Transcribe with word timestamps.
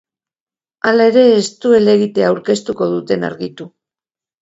Hala 0.91 1.05
ere, 1.11 1.27
ez 1.43 1.45
du 1.67 1.75
helegitea 1.81 2.33
aurkeztuko 2.35 2.91
duten 2.97 3.33
argitu. 3.33 3.73